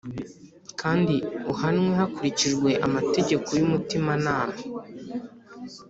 [0.81, 1.15] kandi
[1.53, 4.57] uhanwe hakurikijwe amategeko y’umutimanama.